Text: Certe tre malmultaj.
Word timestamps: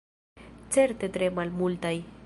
Certe 0.77 1.11
tre 1.19 1.29
malmultaj. 1.41 1.95